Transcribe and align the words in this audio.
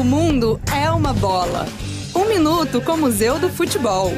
O 0.00 0.02
mundo 0.02 0.58
é 0.74 0.90
uma 0.90 1.12
bola. 1.12 1.68
Um 2.16 2.24
minuto 2.24 2.80
com 2.80 2.92
o 2.92 2.96
Museu 2.96 3.38
do 3.38 3.50
Futebol. 3.50 4.10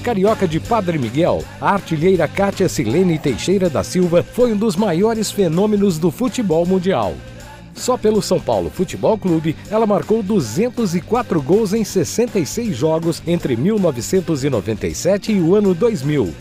Carioca 0.00 0.46
de 0.46 0.60
Padre 0.60 0.96
Miguel, 0.96 1.42
a 1.60 1.72
artilheira 1.72 2.28
Kátia 2.28 2.68
Silene 2.68 3.18
Teixeira 3.18 3.68
da 3.68 3.82
Silva 3.82 4.22
foi 4.22 4.52
um 4.52 4.56
dos 4.56 4.76
maiores 4.76 5.32
fenômenos 5.32 5.98
do 5.98 6.12
futebol 6.12 6.64
mundial. 6.64 7.14
Só 7.74 7.96
pelo 7.96 8.22
São 8.22 8.38
Paulo 8.38 8.70
Futebol 8.70 9.18
Clube, 9.18 9.56
ela 9.68 9.88
marcou 9.88 10.22
204 10.22 11.42
gols 11.42 11.72
em 11.72 11.82
66 11.82 12.76
jogos 12.76 13.20
entre 13.26 13.56
1997 13.56 15.32
e 15.32 15.40
o 15.40 15.56
ano 15.56 15.74
2000. 15.74 16.32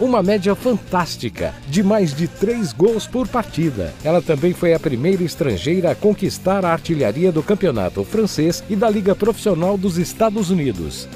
Uma 0.00 0.22
média 0.22 0.54
fantástica, 0.54 1.52
de 1.66 1.82
mais 1.82 2.14
de 2.14 2.28
3 2.28 2.72
gols 2.72 3.04
por 3.04 3.26
partida. 3.26 3.92
Ela 4.04 4.22
também 4.22 4.52
foi 4.52 4.72
a 4.72 4.78
primeira 4.78 5.24
estrangeira 5.24 5.90
a 5.90 5.94
conquistar 5.94 6.64
a 6.64 6.70
artilharia 6.70 7.32
do 7.32 7.42
campeonato 7.42 8.04
francês 8.04 8.62
e 8.70 8.76
da 8.76 8.88
Liga 8.88 9.12
Profissional 9.16 9.76
dos 9.76 9.98
Estados 9.98 10.50
Unidos. 10.50 11.08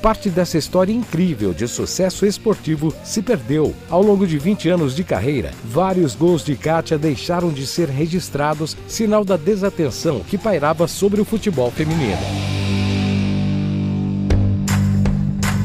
Parte 0.00 0.30
dessa 0.30 0.56
história 0.56 0.92
incrível 0.92 1.52
de 1.52 1.66
sucesso 1.66 2.24
esportivo 2.24 2.94
se 3.02 3.22
perdeu. 3.22 3.74
Ao 3.90 4.00
longo 4.00 4.24
de 4.24 4.38
20 4.38 4.68
anos 4.68 4.94
de 4.94 5.02
carreira, 5.02 5.50
vários 5.64 6.14
gols 6.14 6.44
de 6.44 6.54
Kátia 6.54 6.96
deixaram 6.96 7.50
de 7.50 7.66
ser 7.66 7.88
registrados, 7.88 8.76
sinal 8.86 9.24
da 9.24 9.36
desatenção 9.36 10.20
que 10.20 10.38
pairava 10.38 10.86
sobre 10.86 11.20
o 11.20 11.24
futebol 11.24 11.72
feminino. 11.72 12.22